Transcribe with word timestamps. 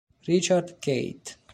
Richard 0.27 0.81
Keith 0.81 1.37